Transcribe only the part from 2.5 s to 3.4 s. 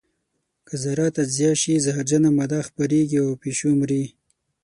خپرېږي او